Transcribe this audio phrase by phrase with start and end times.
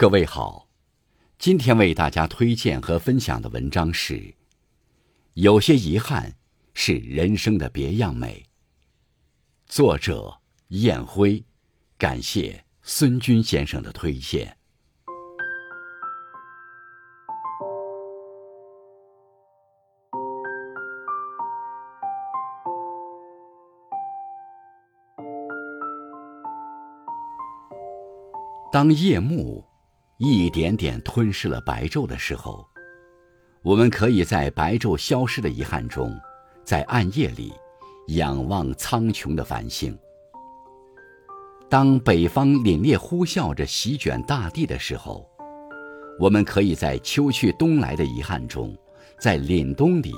[0.00, 0.66] 各位好，
[1.38, 4.14] 今天为大家推荐和分享的文章是
[5.34, 6.34] 《有些遗憾
[6.72, 8.46] 是人生的别样美》，
[9.66, 11.44] 作者燕辉，
[11.98, 14.56] 感谢孙军先生的推荐。
[28.72, 29.62] 当夜幕
[30.22, 32.68] 一点点吞噬了白昼的时候，
[33.62, 36.14] 我们可以在白昼消失的遗憾中，
[36.62, 37.54] 在暗夜里
[38.08, 39.98] 仰望苍穹的繁星。
[41.70, 45.26] 当北方凛冽呼啸着席卷大地的时候，
[46.18, 48.76] 我们可以在秋去冬来的遗憾中，
[49.18, 50.12] 在凛冬里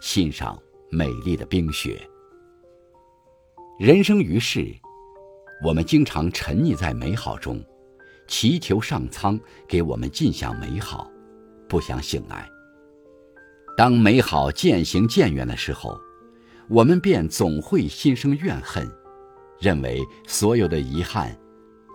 [0.00, 1.96] 欣赏美丽的冰雪。
[3.78, 4.66] 人生于世，
[5.64, 7.64] 我们经常沉溺在美好中。
[8.26, 9.38] 祈求上苍
[9.68, 11.10] 给我们尽享美好，
[11.68, 12.48] 不想醒来。
[13.76, 15.98] 当美好渐行渐远的时候，
[16.68, 18.90] 我们便总会心生怨恨，
[19.60, 21.36] 认为所有的遗憾，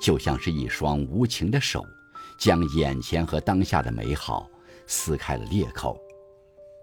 [0.02, 1.84] 就像是一双无情的手，
[2.38, 4.50] 将眼前和当下的美好
[4.86, 6.00] 撕开了裂口，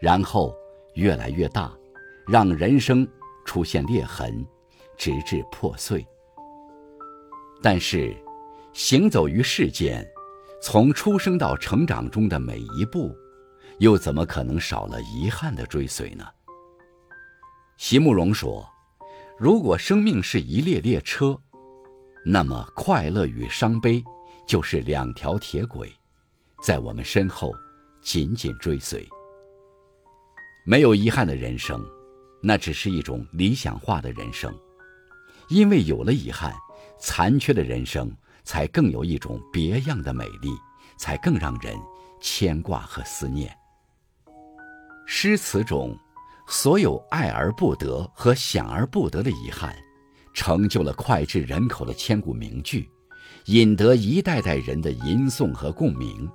[0.00, 0.54] 然后
[0.94, 1.72] 越来越大，
[2.26, 3.06] 让人生
[3.44, 4.44] 出现裂痕，
[4.96, 6.04] 直至破碎。
[7.62, 8.16] 但是。
[8.76, 10.06] 行走于世间，
[10.60, 13.16] 从出生到成长中的每一步，
[13.78, 16.26] 又怎么可能少了遗憾的追随呢？
[17.78, 18.68] 席慕容说
[19.40, 21.34] ：“如果生命是一列列车，
[22.22, 24.04] 那么快乐与伤悲
[24.46, 25.90] 就是两条铁轨，
[26.62, 27.54] 在我们身后
[28.02, 29.08] 紧紧追随。
[30.66, 31.82] 没有遗憾的人生，
[32.42, 34.54] 那只是一种理想化的人生，
[35.48, 36.54] 因为有了遗憾，
[37.00, 38.14] 残缺的人生。”
[38.46, 40.50] 才更有一种别样的美丽，
[40.96, 41.76] 才更让人
[42.20, 43.52] 牵挂和思念。
[45.04, 45.98] 诗词中，
[46.46, 49.76] 所有爱而不得和想而不得的遗憾，
[50.32, 52.88] 成就了脍炙人口的千古名句，
[53.46, 56.30] 引得一代代人的吟诵和共鸣。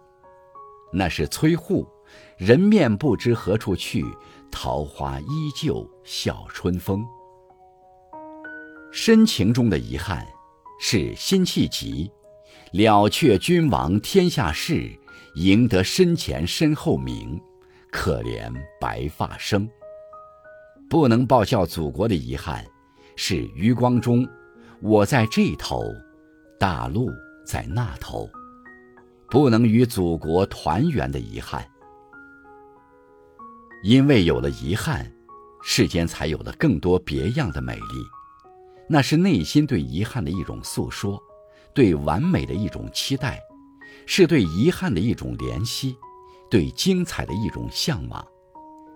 [0.91, 1.87] 那是崔护
[2.37, 4.05] “人面不知何处去，
[4.51, 7.05] 桃花依旧笑春风”。
[8.91, 10.27] 深情中的遗憾。
[10.83, 12.11] 是辛弃疾，
[12.71, 14.91] 了却君王天下事，
[15.35, 17.39] 赢得身前身后名，
[17.91, 19.69] 可怜白发生。
[20.89, 22.65] 不能报效祖国的遗憾，
[23.15, 24.27] 是余光中，
[24.81, 25.83] 我在这头，
[26.59, 27.11] 大陆
[27.45, 28.27] 在那头，
[29.29, 31.63] 不能与祖国团圆的遗憾。
[33.83, 35.09] 因为有了遗憾，
[35.61, 37.81] 世间才有了更多别样的美丽。
[38.87, 41.21] 那是内心对遗憾的一种诉说，
[41.73, 43.39] 对完美的一种期待，
[44.05, 45.95] 是对遗憾的一种怜惜，
[46.49, 48.25] 对精彩的一种向往，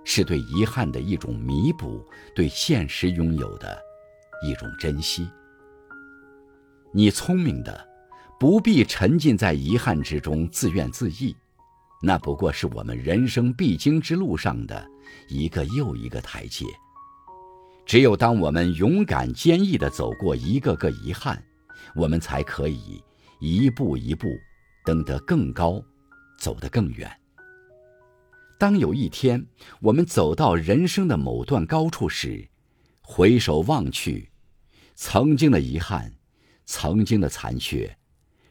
[0.03, 3.79] 是对遗憾的一种弥补，对现实拥有的
[4.45, 5.29] 一种珍惜。
[6.93, 7.87] 你聪明的，
[8.39, 11.35] 不必沉浸在遗憾之中自怨自艾，
[12.01, 14.85] 那不过是我们人生必经之路上的
[15.29, 16.65] 一个又一个台阶。
[17.85, 21.41] 只有当我们勇敢坚毅地走过一个个遗憾，
[21.95, 23.01] 我们才可以
[23.39, 24.35] 一步一步
[24.83, 25.81] 登得更高，
[26.39, 27.09] 走得更远。
[28.57, 29.45] 当有一天
[29.81, 32.49] 我们走到人生的某段高处时，
[33.01, 34.31] 回首望去，
[34.95, 36.11] 曾经的遗憾，
[36.65, 37.95] 曾经的残缺，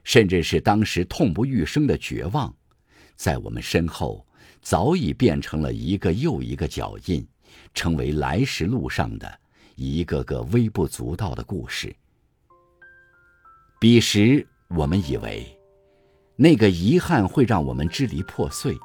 [0.04, 2.54] 甚至是当时痛不欲生的绝望，
[3.16, 4.24] 在我们身后
[4.62, 7.26] 早已变成了一个又一个脚印。
[7.72, 9.40] 成为来时路上的
[9.76, 11.94] 一个个微不足道的故事。
[13.80, 15.46] 彼时我们以为，
[16.36, 18.76] 那个遗憾会让我们支离破碎，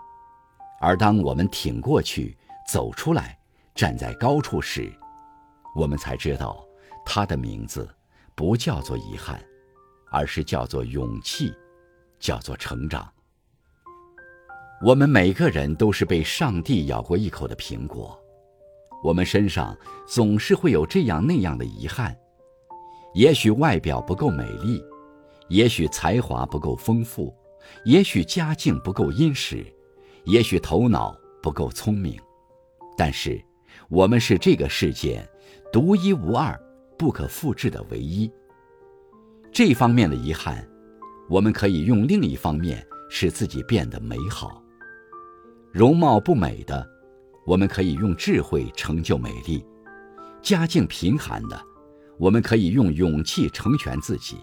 [0.82, 2.38] 而当我们挺过去、
[2.68, 3.38] 走出来、
[3.74, 4.92] 站在高处时，
[5.76, 6.66] 我们才知道，
[7.06, 7.88] 它的名字
[8.36, 9.42] 不叫做遗憾，
[10.12, 11.54] 而是叫做勇气，
[12.20, 13.10] 叫做成长。
[14.82, 18.20] 我们每个人都是被上帝咬过一口的苹果。
[19.02, 22.16] 我们身上总是会有这样那样的遗憾，
[23.14, 24.84] 也许外表不够美丽，
[25.48, 27.34] 也许才华不够丰富，
[27.86, 29.66] 也许家境不够殷实，
[30.26, 32.20] 也许头脑不够聪明，
[32.98, 33.42] 但是
[33.88, 35.26] 我们是这个世界
[35.72, 36.60] 独一无二、
[36.98, 38.30] 不可复制的唯一。
[39.52, 40.68] 这方面的遗憾，
[41.30, 44.62] 我们可以用另一方面使自己变得美好。
[45.72, 46.99] 容貌不美的。
[47.50, 49.66] 我们可以用智慧成就美丽，
[50.40, 51.60] 家境贫寒的，
[52.20, 54.36] 我们可以用勇气成全自己；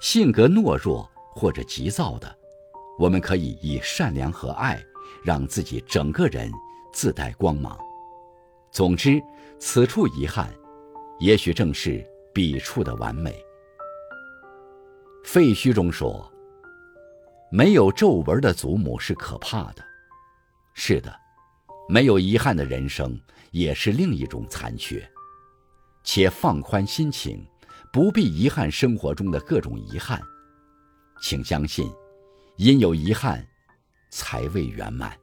[0.00, 2.38] 性格懦弱或者急躁的，
[2.98, 4.82] 我们可以以善良和爱，
[5.22, 6.50] 让自己整个人
[6.90, 7.78] 自带光芒。
[8.70, 9.22] 总之，
[9.58, 10.50] 此处遗憾，
[11.20, 12.02] 也许正是
[12.32, 13.36] 彼处的完美。
[15.22, 16.32] 废墟中说
[17.52, 19.84] ：“没有皱纹的祖母是可怕的。”
[20.72, 21.14] 是的，
[21.88, 23.18] 没有遗憾的人生
[23.50, 25.06] 也是另一种残缺。
[26.02, 27.44] 且放宽心情，
[27.92, 30.20] 不必遗憾生活中的各种遗憾。
[31.20, 31.90] 请相信，
[32.56, 33.44] 因有遗憾，
[34.10, 35.16] 才未圆满。